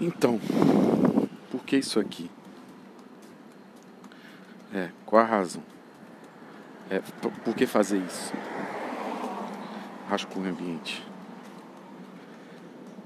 Então, 0.00 0.38
por 1.50 1.64
que 1.64 1.76
isso 1.76 1.98
aqui? 1.98 2.30
É, 4.72 4.90
qual 5.04 5.22
a 5.22 5.26
razão? 5.26 5.62
É, 6.88 7.00
por 7.44 7.54
que 7.54 7.66
fazer 7.66 7.98
isso? 7.98 8.32
Rascunho 10.08 10.50
ambiente. 10.50 11.04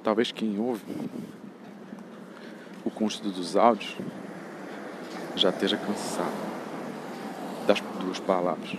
Talvez 0.04 0.32
quem 0.32 0.58
ouve 0.58 0.84
o 2.84 2.90
conteúdo 2.90 3.30
dos 3.30 3.56
áudios 3.56 3.96
já 5.34 5.48
esteja 5.48 5.78
cansado 5.78 6.52
das 7.66 7.80
duas 8.00 8.20
palavras. 8.20 8.76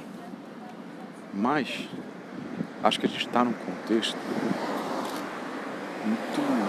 Mas 1.34 1.88
acho 2.84 3.00
que 3.00 3.08
a 3.08 3.10
gente 3.10 3.26
está 3.26 3.44
num 3.44 3.54
contexto 3.54 4.18
muito 6.06 6.63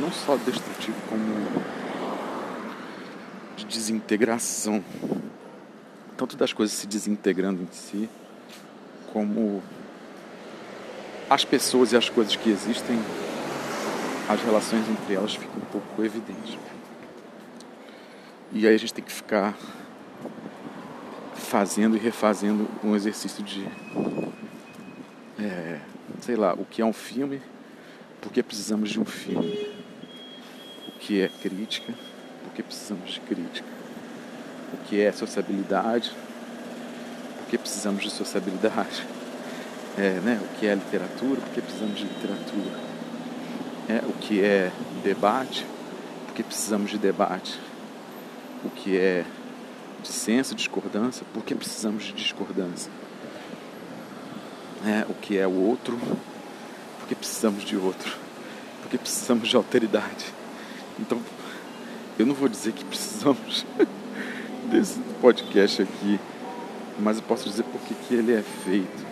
não 0.00 0.10
só 0.10 0.36
destrutivo 0.36 0.96
como 1.08 1.62
de 3.56 3.64
desintegração. 3.66 4.82
Tanto 6.16 6.36
das 6.36 6.52
coisas 6.52 6.76
se 6.76 6.86
desintegrando 6.86 7.62
em 7.62 7.68
si, 7.70 8.08
como 9.12 9.62
as 11.28 11.44
pessoas 11.44 11.92
e 11.92 11.96
as 11.96 12.08
coisas 12.08 12.34
que 12.34 12.50
existem, 12.50 12.98
as 14.28 14.40
relações 14.42 14.88
entre 14.88 15.14
elas 15.14 15.34
ficam 15.34 15.56
um 15.56 15.66
pouco 15.72 16.04
evidentes. 16.04 16.58
E 18.52 18.66
aí 18.66 18.74
a 18.74 18.78
gente 18.78 18.92
tem 18.92 19.04
que 19.04 19.12
ficar 19.12 19.56
fazendo 21.36 21.96
e 21.96 22.00
refazendo 22.00 22.68
um 22.82 22.96
exercício 22.96 23.42
de. 23.44 23.64
É, 25.38 25.78
sei 26.20 26.36
lá, 26.36 26.52
o 26.54 26.64
que 26.64 26.82
é 26.82 26.84
um 26.84 26.92
filme, 26.92 27.40
porque 28.20 28.42
precisamos 28.42 28.90
de 28.90 29.00
um 29.00 29.04
filme. 29.04 29.69
Que 31.10 31.22
é 31.22 31.28
crítica, 31.42 31.92
porque 32.44 32.62
precisamos 32.62 33.10
de 33.10 33.20
crítica. 33.22 33.66
O 34.72 34.76
que 34.86 35.00
é 35.00 35.10
sociabilidade, 35.10 36.12
porque 37.38 37.58
precisamos 37.58 38.04
de 38.04 38.10
sociabilidade. 38.10 39.04
É, 39.98 40.20
né? 40.20 40.40
O 40.40 40.56
que 40.56 40.68
é 40.68 40.74
literatura, 40.74 41.40
porque 41.40 41.60
precisamos 41.60 41.98
de 41.98 42.04
literatura. 42.04 42.78
É, 43.88 44.00
o 44.08 44.12
que 44.12 44.40
é 44.40 44.70
debate, 45.02 45.66
porque 46.26 46.44
precisamos 46.44 46.92
de 46.92 46.96
debate 46.96 47.58
o 48.64 48.70
que 48.70 48.96
é 48.96 49.24
dissenso, 50.04 50.54
discordância, 50.54 51.26
porque 51.34 51.56
precisamos 51.56 52.04
de 52.04 52.12
discordância. 52.12 52.90
É, 54.86 55.04
o 55.10 55.14
que 55.14 55.36
é 55.36 55.46
o 55.46 55.60
outro, 55.60 55.98
porque 57.00 57.16
precisamos 57.16 57.64
de 57.64 57.76
outro, 57.76 58.16
porque 58.82 58.96
precisamos 58.96 59.48
de 59.48 59.56
alteridade. 59.56 60.39
Então, 60.98 61.20
eu 62.18 62.26
não 62.26 62.34
vou 62.34 62.48
dizer 62.48 62.72
que 62.72 62.84
precisamos 62.86 63.64
desse 64.70 64.98
podcast 65.20 65.82
aqui, 65.82 66.18
mas 66.98 67.18
eu 67.18 67.22
posso 67.22 67.48
dizer 67.48 67.64
por 67.64 67.80
que 67.80 68.14
ele 68.14 68.32
é 68.32 68.42
feito. 68.64 69.06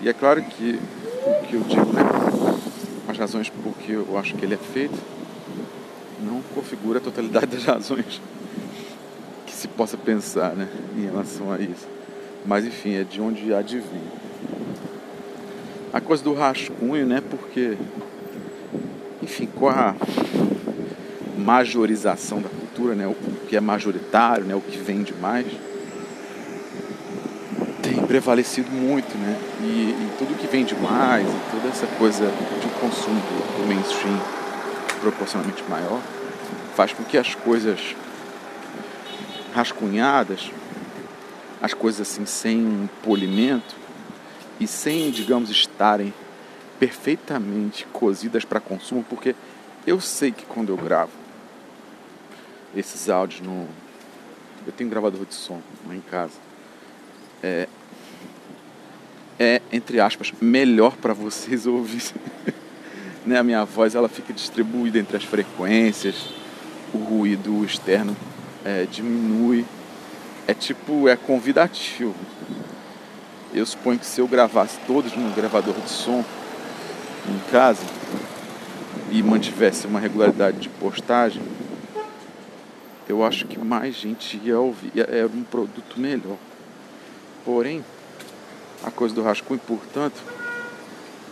E 0.00 0.08
é 0.08 0.12
claro 0.12 0.42
que 0.42 0.78
o 1.24 1.46
que 1.46 1.54
eu 1.54 1.60
digo, 1.60 1.92
né, 1.92 2.02
as 3.08 3.16
razões 3.16 3.48
por 3.48 3.74
que 3.74 3.92
eu 3.92 4.18
acho 4.18 4.34
que 4.34 4.44
ele 4.44 4.54
é 4.54 4.58
feito, 4.58 4.98
não 6.20 6.42
configura 6.54 6.98
a 6.98 7.02
totalidade 7.02 7.46
das 7.46 7.64
razões 7.64 8.20
se 9.58 9.66
possa 9.66 9.96
pensar 9.96 10.54
né, 10.54 10.68
em 10.96 11.02
relação 11.02 11.50
a 11.52 11.58
isso. 11.58 11.88
Mas 12.46 12.64
enfim, 12.64 12.94
é 12.94 13.02
de 13.02 13.20
onde 13.20 13.52
adivinha. 13.52 14.12
A 15.92 16.00
coisa 16.00 16.22
do 16.22 16.32
rascunho, 16.32 17.04
né? 17.04 17.20
Porque, 17.28 17.76
enfim, 19.20 19.46
com 19.46 19.68
a 19.68 19.96
majorização 21.48 22.42
da 22.42 22.48
cultura, 22.50 22.94
né? 22.94 23.06
O 23.06 23.14
que 23.48 23.56
é 23.56 23.60
majoritário, 23.60 24.44
né? 24.44 24.54
O 24.54 24.60
que 24.60 24.76
vende 24.76 25.14
mais, 25.14 25.46
tem 27.82 28.04
prevalecido 28.06 28.70
muito, 28.70 29.16
né? 29.16 29.34
E, 29.62 29.64
e 29.64 30.10
tudo 30.18 30.36
que 30.36 30.46
vende 30.46 30.74
mais, 30.74 31.26
e 31.26 31.50
toda 31.50 31.68
essa 31.68 31.86
coisa 31.96 32.26
de 32.26 32.66
um 32.66 32.70
consumo 32.80 33.18
do 33.56 33.66
mainstream 33.66 34.20
proporcionalmente 35.00 35.64
maior, 35.70 36.02
faz 36.76 36.92
com 36.92 37.02
que 37.02 37.16
as 37.16 37.34
coisas 37.34 37.96
rascunhadas, 39.54 40.50
as 41.62 41.72
coisas 41.72 42.02
assim 42.02 42.26
sem 42.26 42.90
polimento 43.02 43.74
e 44.60 44.66
sem, 44.66 45.10
digamos, 45.10 45.48
estarem 45.48 46.12
perfeitamente 46.78 47.86
cozidas 47.90 48.44
para 48.44 48.60
consumo, 48.60 49.02
porque 49.08 49.34
eu 49.86 49.98
sei 49.98 50.30
que 50.30 50.44
quando 50.44 50.68
eu 50.68 50.76
gravo 50.76 51.17
esses 52.74 53.08
áudios 53.08 53.40
no. 53.40 53.66
Eu 54.66 54.72
tenho 54.72 54.88
um 54.88 54.90
gravador 54.90 55.24
de 55.24 55.34
som 55.34 55.60
lá 55.86 55.94
em 55.94 56.00
casa. 56.00 56.34
É, 57.42 57.68
é 59.38 59.62
entre 59.72 60.00
aspas, 60.00 60.32
melhor 60.40 60.96
para 60.96 61.14
vocês 61.14 61.66
ouvirem. 61.66 62.14
né? 63.24 63.38
A 63.38 63.42
minha 63.42 63.64
voz 63.64 63.94
ela 63.94 64.08
fica 64.08 64.32
distribuída 64.32 64.98
entre 64.98 65.16
as 65.16 65.24
frequências, 65.24 66.30
o 66.92 66.98
ruído 66.98 67.64
externo 67.64 68.16
é, 68.64 68.86
diminui. 68.90 69.64
É 70.46 70.54
tipo, 70.54 71.08
é 71.08 71.16
convidativo. 71.16 72.14
Eu 73.52 73.64
suponho 73.66 73.98
que 73.98 74.06
se 74.06 74.20
eu 74.20 74.28
gravasse 74.28 74.78
todos 74.86 75.14
no 75.14 75.30
gravador 75.34 75.74
de 75.74 75.90
som 75.90 76.24
em 77.28 77.50
casa 77.50 77.82
e 79.10 79.22
mantivesse 79.22 79.86
uma 79.86 80.00
regularidade 80.00 80.58
de 80.58 80.68
postagem, 80.68 81.42
eu 83.08 83.24
acho 83.24 83.46
que 83.46 83.58
mais 83.58 83.94
gente 83.94 84.40
ia 84.44 84.58
ouvir. 84.58 84.92
Era 84.96 85.26
um 85.26 85.42
produto 85.42 85.98
melhor. 85.98 86.36
Porém, 87.44 87.84
a 88.84 88.90
coisa 88.90 89.14
do 89.14 89.22
rascunho, 89.22 89.60
portanto, 89.66 90.22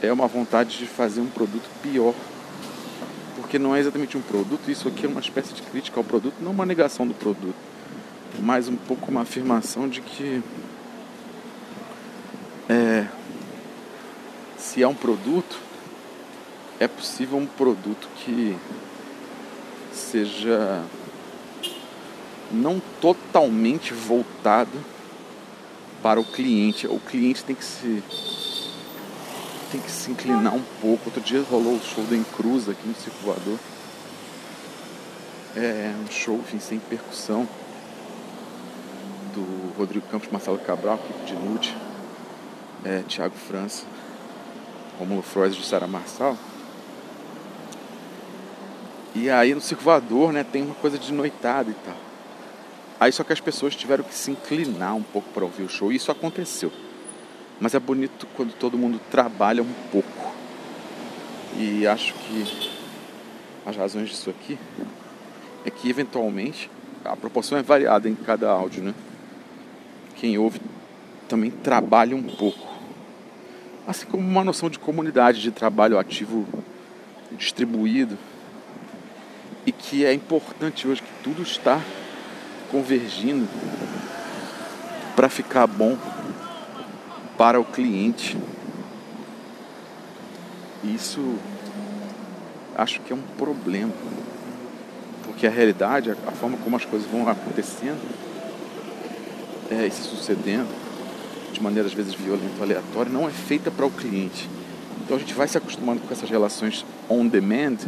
é 0.01 0.13
uma 0.13 0.27
vontade 0.27 0.79
de 0.79 0.87
fazer 0.87 1.21
um 1.21 1.29
produto 1.29 1.69
pior 1.83 2.15
porque 3.47 3.59
não 3.61 3.77
é 3.77 3.79
exatamente 3.79 4.17
um 4.19 4.23
produto, 4.23 4.69
isso 4.69 4.89
aqui 4.89 5.07
é 5.07 5.09
uma 5.09 5.21
espécie 5.21 5.55
de 5.55 5.63
crítica 5.63 6.01
ao 6.01 6.05
produto, 6.05 6.35
não 6.41 6.51
uma 6.51 6.67
negação 6.67 7.07
do 7.07 7.15
produto, 7.15 7.55
mas 8.41 8.67
um 8.67 8.77
pouco 8.77 9.11
uma 9.11 9.21
afirmação 9.21 9.89
de 9.89 10.01
que 10.01 10.43
é, 12.69 13.07
se 14.59 14.83
é 14.83 14.89
um 14.89 14.95
produto, 14.95 15.61
é 16.81 16.89
possível 16.89 17.39
um 17.39 17.47
produto 17.47 18.09
que 18.17 18.57
seja 19.93 20.83
não 22.57 22.81
totalmente 23.01 23.93
voltado 23.93 24.73
para 26.03 26.21
o 26.21 26.25
cliente. 26.25 26.87
O 26.87 26.99
cliente 26.99 27.45
tem 27.45 27.55
que 27.55 27.65
se 27.65 28.03
tem 29.71 29.81
que 29.81 29.91
se 29.91 30.11
inclinar 30.11 30.55
um 30.55 30.63
pouco. 30.81 31.07
Outro 31.07 31.21
dia 31.21 31.43
rolou 31.51 31.75
o 31.75 31.81
show 31.81 32.05
da 32.05 32.17
Encruz 32.17 32.69
aqui 32.69 32.87
no 32.87 32.95
Circulador. 32.95 33.59
É 35.57 35.93
um 36.05 36.11
show, 36.11 36.37
enfim, 36.37 36.59
sem 36.59 36.79
percussão. 36.79 37.49
Do 39.35 39.75
Rodrigo 39.77 40.07
Campos, 40.09 40.29
Marcelo 40.31 40.59
Cabral, 40.59 40.99
de 41.27 41.35
Nude, 41.35 41.77
é, 42.85 43.03
Thiago 43.07 43.35
França, 43.37 43.85
Romulo 44.99 45.23
Froes 45.23 45.55
de 45.55 45.65
Sara 45.65 45.87
Marçal. 45.87 46.37
E 49.15 49.29
aí 49.29 49.55
no 49.55 49.61
circulador, 49.61 50.33
né, 50.33 50.45
tem 50.45 50.63
uma 50.63 50.75
coisa 50.75 50.99
de 50.99 51.13
noitada 51.13 51.71
e 51.71 51.75
tal. 51.75 52.06
Aí 52.99 53.13
só 53.13 53.23
que 53.23 53.33
as 53.33 53.41
pessoas 53.41 53.77
tiveram 53.77 54.05
que 54.05 54.15
se 54.15 54.31
inclinar 54.31 54.95
um 54.97 55.03
pouco 55.03 55.29
para 55.31 55.45
ouvir 55.45 55.65
o 55.65 55.69
show. 55.69 55.93
E 55.93 55.97
isso 55.97 56.11
aconteceu. 56.11 56.73
Mas 57.61 57.75
é 57.75 57.79
bonito 57.79 58.27
quando 58.35 58.53
todo 58.55 58.79
mundo 58.79 59.01
trabalha 59.11 59.63
um 59.63 59.73
pouco. 59.91 60.35
E 61.59 61.87
acho 61.87 62.15
que 62.15 62.71
as 63.65 63.77
razões 63.77 64.11
disso 64.11 64.31
aqui 64.31 64.59
é 65.65 65.71
que 65.71 65.89
eventualmente 65.89 66.71
a 67.05 67.17
proporção 67.17 67.59
é 67.59 67.63
variada 67.63 68.09
em 68.09 68.15
cada 68.15 68.51
áudio, 68.51 68.83
né? 68.83 68.95
Quem 70.17 70.39
ouve 70.39 70.61
também 71.29 71.51
trabalha 71.51 72.17
um 72.17 72.23
pouco. 72.23 72.67
Assim 73.87 74.07
como 74.07 74.27
uma 74.27 74.45
noção 74.45 74.69
de 74.69 74.79
comunidade, 74.79 75.41
de 75.41 75.51
trabalho 75.51 75.99
ativo 75.99 76.47
distribuído. 77.33 78.17
E 79.65 79.73
que 79.73 80.05
é 80.05 80.13
importante 80.13 80.87
hoje 80.87 81.03
que 81.03 81.23
tudo 81.23 81.43
está 81.43 81.81
convergindo 82.71 83.49
para 85.15 85.29
ficar 85.29 85.67
bom 85.67 85.97
para 87.37 87.61
o 87.61 87.65
cliente. 87.65 88.37
Isso 90.85 91.37
acho 92.77 93.01
que 93.01 93.13
é 93.13 93.17
um 93.17 93.23
problema, 93.39 93.93
porque 95.25 95.47
a 95.47 95.51
realidade, 95.51 96.11
a 96.11 96.33
forma 96.33 96.59
como 96.59 96.77
as 96.77 96.85
coisas 96.85 97.09
vão 97.11 97.29
acontecendo 97.29 98.01
é, 99.71 99.87
e 99.87 99.91
se 99.91 100.03
sucedendo 100.03 100.69
de 101.53 101.63
maneira 101.63 101.89
às 101.89 101.95
vezes 101.95 102.15
violenta 102.15 102.63
aleatória, 102.63 103.11
não 103.11 103.27
é 103.27 103.31
feita 103.31 103.71
para 103.71 103.87
o 103.87 103.91
cliente. 103.91 104.49
Então 105.03 105.17
a 105.17 105.21
gente 105.21 105.33
vai 105.35 105.49
se 105.49 105.57
acostumando 105.57 106.01
com 106.01 106.13
essas 106.13 106.29
relações 106.29 106.85
on 107.09 107.27
demand 107.27 107.79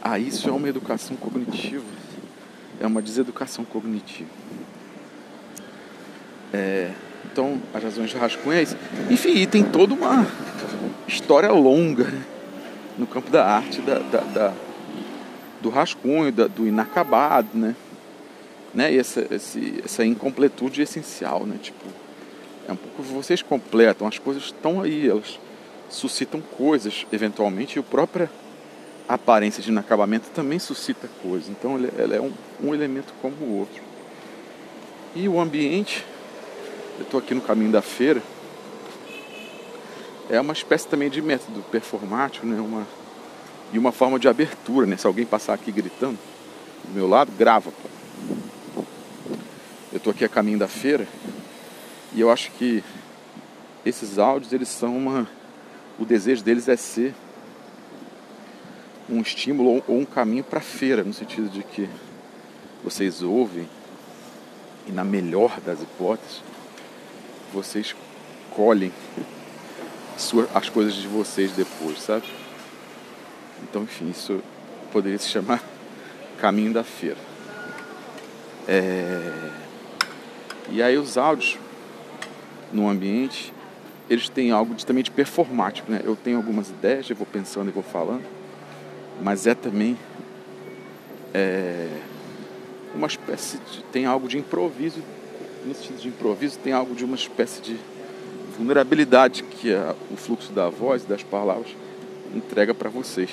Ah, 0.00 0.18
isso 0.18 0.48
é 0.48 0.52
uma 0.52 0.68
educação 0.68 1.14
cognitiva. 1.16 1.84
É 2.80 2.86
uma 2.86 3.02
deseducação 3.02 3.64
cognitiva. 3.64 4.30
É, 6.52 6.90
então, 7.30 7.60
as 7.72 7.82
razões 7.82 8.10
de 8.10 8.16
rascunho 8.16 8.56
é 8.56 8.62
isso. 8.62 8.76
Enfim, 9.08 9.46
tem 9.46 9.62
toda 9.62 9.94
uma 9.94 10.26
história 11.06 11.50
longa 11.52 12.12
no 12.98 13.06
campo 13.06 13.30
da 13.30 13.46
arte, 13.46 13.80
da, 13.82 13.98
da, 13.98 14.20
da 14.20 14.54
do 15.60 15.68
rascunho, 15.68 16.32
da, 16.32 16.46
do 16.46 16.66
inacabado, 16.66 17.48
né? 17.52 17.76
né? 18.74 18.92
E 18.92 18.98
essa, 18.98 19.26
esse, 19.30 19.80
essa 19.84 20.04
incompletude 20.04 20.82
essencial, 20.82 21.44
né? 21.44 21.56
Tipo, 21.62 21.84
é 22.68 22.72
um 22.72 22.76
pouco 22.76 23.02
vocês 23.02 23.42
completam, 23.42 24.06
as 24.06 24.18
coisas 24.18 24.44
estão 24.44 24.80
aí, 24.80 25.08
elas 25.08 25.38
suscitam 25.88 26.40
coisas, 26.40 27.06
eventualmente, 27.12 27.78
e 27.78 27.80
a 29.10 29.14
aparência 29.14 29.60
de 29.60 29.70
inacabamento 29.70 30.30
também 30.30 30.60
suscita 30.60 31.10
coisas. 31.20 31.48
Então, 31.48 31.76
ela 31.98 32.14
é 32.14 32.20
um, 32.20 32.32
um 32.62 32.72
elemento 32.72 33.12
como 33.20 33.34
o 33.40 33.58
outro. 33.58 33.82
E 35.16 35.28
o 35.28 35.40
ambiente, 35.40 36.06
eu 36.96 37.02
estou 37.02 37.18
aqui 37.18 37.34
no 37.34 37.40
caminho 37.40 37.72
da 37.72 37.82
feira, 37.82 38.22
é 40.28 40.40
uma 40.40 40.52
espécie 40.52 40.86
também 40.86 41.10
de 41.10 41.20
método 41.20 41.60
performático, 41.72 42.46
né? 42.46 42.60
Uma, 42.60 42.86
e 43.72 43.78
uma 43.80 43.90
forma 43.90 44.16
de 44.16 44.28
abertura, 44.28 44.86
né? 44.86 44.96
Se 44.96 45.08
alguém 45.08 45.26
passar 45.26 45.54
aqui 45.54 45.72
gritando 45.72 46.16
do 46.84 46.94
meu 46.94 47.08
lado, 47.08 47.32
grava. 47.36 47.72
Pô. 47.72 48.84
Eu 49.92 49.96
estou 49.96 50.12
aqui 50.12 50.24
a 50.24 50.28
caminho 50.28 50.60
da 50.60 50.68
feira 50.68 51.08
e 52.14 52.20
eu 52.20 52.30
acho 52.30 52.52
que 52.52 52.84
esses 53.84 54.20
áudios 54.20 54.52
eles 54.52 54.68
são 54.68 54.96
uma, 54.96 55.28
o 55.98 56.04
desejo 56.04 56.44
deles 56.44 56.68
é 56.68 56.76
ser 56.76 57.12
um 59.10 59.20
estímulo 59.20 59.82
ou, 59.86 59.98
um 59.98 60.04
caminho 60.04 60.44
para 60.44 60.60
a 60.60 60.62
feira, 60.62 61.02
no 61.02 61.12
sentido 61.12 61.48
de 61.48 61.62
que 61.62 61.88
vocês 62.82 63.22
ouvem 63.22 63.68
e 64.86 64.92
na 64.92 65.04
melhor 65.04 65.60
das 65.60 65.82
hipóteses 65.82 66.42
vocês 67.52 67.94
colhem 68.50 68.92
as 70.54 70.68
coisas 70.68 70.94
de 70.94 71.08
vocês 71.08 71.52
depois, 71.52 72.00
sabe? 72.00 72.26
Então, 73.62 73.82
enfim, 73.82 74.10
isso 74.10 74.40
poderia 74.92 75.18
se 75.18 75.28
chamar 75.28 75.62
caminho 76.38 76.72
da 76.72 76.84
feira. 76.84 77.16
É... 78.68 79.50
E 80.70 80.82
aí 80.82 80.96
os 80.96 81.16
áudios 81.16 81.58
no 82.72 82.88
ambiente, 82.88 83.52
eles 84.08 84.28
têm 84.28 84.50
algo 84.50 84.74
de, 84.74 84.86
também 84.86 85.02
de 85.02 85.10
performático, 85.10 85.90
né? 85.90 86.00
Eu 86.04 86.14
tenho 86.14 86.36
algumas 86.36 86.68
ideias, 86.70 87.08
eu 87.10 87.16
vou 87.16 87.26
pensando 87.26 87.68
e 87.68 87.72
vou 87.72 87.82
falando, 87.82 88.24
mas 89.20 89.46
é 89.46 89.54
também 89.54 89.96
é, 91.34 91.88
uma 92.94 93.06
espécie 93.06 93.58
de, 93.58 93.82
tem 93.84 94.06
algo 94.06 94.28
de 94.28 94.38
improviso, 94.38 95.02
no 95.64 95.74
sentido 95.74 96.00
de 96.00 96.08
improviso, 96.08 96.58
tem 96.58 96.72
algo 96.72 96.94
de 96.94 97.04
uma 97.04 97.16
espécie 97.16 97.60
de 97.60 97.76
vulnerabilidade 98.56 99.42
que 99.42 99.72
é 99.72 99.94
o 100.10 100.16
fluxo 100.16 100.52
da 100.52 100.68
voz, 100.68 101.04
das 101.04 101.22
palavras, 101.22 101.68
entrega 102.34 102.74
para 102.74 102.88
vocês. 102.88 103.30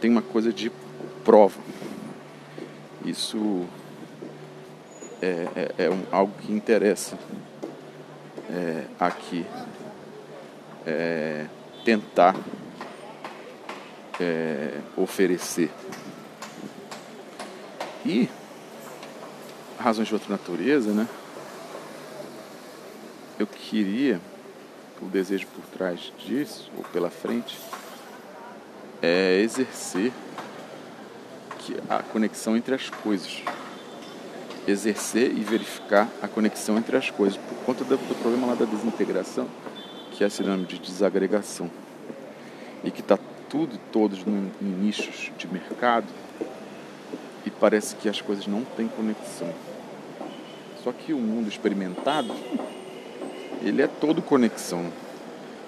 Tem 0.00 0.10
uma 0.10 0.22
coisa 0.22 0.52
de 0.52 0.70
prova. 1.24 1.58
Isso 3.04 3.64
é, 5.20 5.46
é, 5.56 5.84
é 5.86 5.90
um, 5.90 6.02
algo 6.10 6.32
que 6.40 6.52
interessa 6.52 7.18
é, 8.50 8.84
aqui. 8.98 9.44
É, 10.86 11.46
tentar 11.84 12.34
é, 14.20 14.78
oferecer. 14.96 15.70
E 18.04 18.28
razões 19.78 20.08
de 20.08 20.14
outra 20.14 20.30
natureza, 20.30 20.92
né? 20.92 21.06
Eu 23.38 23.46
queria, 23.46 24.20
o 25.00 25.06
desejo 25.06 25.46
por 25.48 25.64
trás 25.66 26.12
disso, 26.18 26.70
ou 26.76 26.82
pela 26.84 27.10
frente, 27.10 27.56
é 29.00 29.40
exercer 29.40 30.12
a 31.88 32.02
conexão 32.02 32.56
entre 32.56 32.74
as 32.74 32.88
coisas. 32.88 33.42
Exercer 34.66 35.30
e 35.30 35.40
verificar 35.40 36.08
a 36.22 36.28
conexão 36.28 36.76
entre 36.76 36.96
as 36.96 37.10
coisas, 37.10 37.38
por 37.38 37.56
conta 37.64 37.84
do, 37.84 37.98
problema 38.20 38.48
lá 38.48 38.54
da 38.54 38.64
desintegração, 38.64 39.48
que 40.12 40.24
é 40.24 40.28
sinônimo 40.28 40.66
de 40.66 40.78
desagregação. 40.78 41.70
E 42.84 42.90
que 42.90 43.00
está 43.00 43.18
tudo 43.48 43.74
e 43.74 43.78
todos 43.92 44.20
em 44.26 44.50
nichos 44.60 45.30
de 45.36 45.46
mercado 45.48 46.06
e 47.44 47.50
parece 47.50 47.96
que 47.96 48.08
as 48.08 48.20
coisas 48.20 48.46
não 48.46 48.64
têm 48.64 48.88
conexão. 48.88 49.52
Só 50.84 50.92
que 50.92 51.12
o 51.12 51.18
mundo 51.18 51.48
experimentado, 51.48 52.34
ele 53.62 53.82
é 53.82 53.86
todo 53.86 54.22
conexão. 54.22 54.92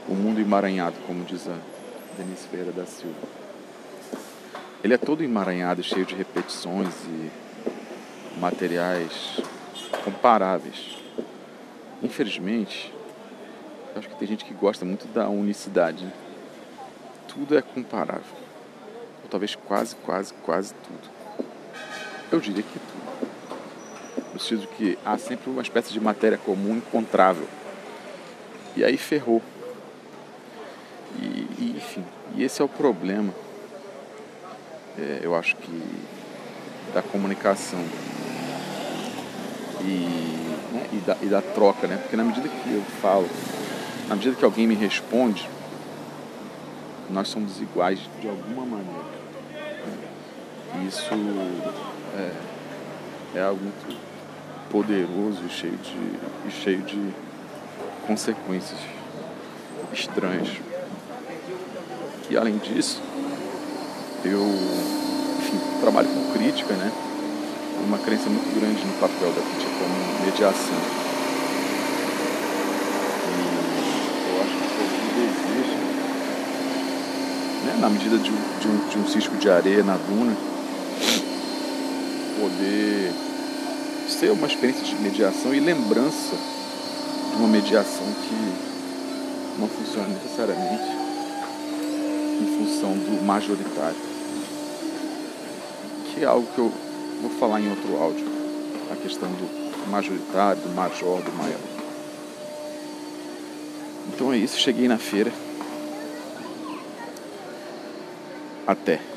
O 0.08 0.14
mundo 0.14 0.40
emaranhado, 0.40 0.96
como 1.06 1.24
diz 1.24 1.48
a 1.48 1.56
Denise 2.16 2.46
Ferreira 2.48 2.72
da 2.72 2.84
Silva. 2.86 3.16
Ele 4.82 4.94
é 4.94 4.98
todo 4.98 5.22
emaranhado, 5.22 5.82
cheio 5.82 6.06
de 6.06 6.14
repetições 6.14 6.88
e 7.06 7.30
materiais 8.40 9.40
comparáveis. 10.04 10.96
Infelizmente, 12.02 12.92
acho 13.94 14.08
que 14.08 14.16
tem 14.16 14.26
gente 14.26 14.44
que 14.44 14.54
gosta 14.54 14.84
muito 14.84 15.06
da 15.08 15.28
unicidade. 15.28 16.04
Né? 16.04 16.12
Tudo 17.32 17.56
é 17.56 17.62
comparável. 17.62 18.36
Ou 19.22 19.28
talvez 19.30 19.54
quase, 19.54 19.94
quase, 19.96 20.34
quase 20.42 20.74
tudo. 20.74 21.46
Eu 22.32 22.40
diria 22.40 22.62
que 22.62 22.78
tudo. 22.78 24.30
No 24.34 24.40
sentido 24.40 24.68
que 24.76 24.98
há 25.04 25.16
sempre 25.16 25.48
uma 25.48 25.62
espécie 25.62 25.92
de 25.92 26.00
matéria 26.00 26.38
comum 26.38 26.76
encontrável. 26.76 27.46
E 28.76 28.84
aí 28.84 28.96
ferrou. 28.96 29.40
E, 31.20 31.46
e 31.58 31.74
enfim, 31.76 32.04
e 32.34 32.42
esse 32.44 32.62
é 32.62 32.64
o 32.64 32.68
problema, 32.68 33.32
é, 34.98 35.20
eu 35.22 35.34
acho 35.34 35.56
que, 35.56 35.82
da 36.94 37.02
comunicação 37.02 37.80
e, 39.80 40.72
né, 40.72 40.88
e, 40.92 40.96
da, 41.04 41.16
e 41.22 41.26
da 41.26 41.42
troca, 41.42 41.86
né? 41.86 41.96
Porque 41.96 42.16
na 42.16 42.24
medida 42.24 42.48
que 42.48 42.72
eu 42.72 42.82
falo, 43.02 43.28
na 44.08 44.14
medida 44.14 44.36
que 44.36 44.44
alguém 44.44 44.66
me 44.66 44.74
responde, 44.74 45.48
nós 47.12 47.28
somos 47.28 47.60
iguais 47.60 48.00
de 48.20 48.28
alguma 48.28 48.64
maneira. 48.64 49.10
Isso 50.86 51.10
é, 52.16 53.38
é 53.38 53.42
algo 53.42 53.60
muito 53.60 54.00
poderoso 54.70 55.42
e 55.44 55.50
cheio 55.50 55.76
de, 55.76 56.48
e 56.48 56.50
cheio 56.50 56.82
de 56.82 57.12
consequências 58.06 58.78
estranhas. 59.92 60.48
E 62.30 62.36
além 62.36 62.58
disso, 62.58 63.02
eu 64.24 64.44
enfim, 65.38 65.58
trabalho 65.80 66.08
com 66.08 66.32
crítica, 66.32 66.74
né? 66.74 66.92
Uma 67.84 67.98
crença 67.98 68.28
muito 68.28 68.54
grande 68.54 68.84
no 68.84 68.92
papel 69.00 69.32
da 69.32 69.40
crítica 69.40 69.70
como 69.78 70.24
mediação. 70.24 70.78
E 73.26 73.32
eu 74.28 74.42
acho 74.42 74.54
que 74.56 74.64
isso 74.66 74.78
é 74.78 74.84
um 74.84 75.08
desejo, 75.16 75.78
né? 77.66 77.69
Na 77.80 77.88
medida 77.88 78.18
de 78.18 78.30
um, 78.30 78.58
de, 78.60 78.68
um, 78.68 78.88
de 78.88 78.98
um 78.98 79.08
cisco 79.08 79.34
de 79.36 79.48
areia 79.48 79.82
na 79.82 79.96
duna, 79.96 80.36
poder 82.38 83.12
ser 84.06 84.30
uma 84.30 84.46
experiência 84.46 84.84
de 84.84 84.94
mediação 84.96 85.54
e 85.54 85.60
lembrança 85.60 86.36
de 87.30 87.36
uma 87.36 87.48
mediação 87.48 88.04
que 88.04 89.58
não 89.58 89.66
funciona 89.68 90.08
necessariamente 90.08 90.84
em 92.40 92.58
função 92.58 92.92
do 92.92 93.24
majoritário. 93.24 93.96
Que 96.12 96.24
é 96.24 96.26
algo 96.26 96.46
que 96.54 96.58
eu 96.58 96.70
vou 97.22 97.30
falar 97.38 97.60
em 97.60 97.70
outro 97.70 97.96
áudio. 97.96 98.26
A 98.92 98.96
questão 98.96 99.28
do 99.30 99.88
majoritário, 99.90 100.60
do 100.62 100.68
major, 100.74 101.22
do 101.22 101.32
maior. 101.32 101.60
Então 104.12 104.32
é 104.32 104.36
isso, 104.36 104.58
cheguei 104.58 104.86
na 104.86 104.98
feira. 104.98 105.32
Até. 108.66 109.09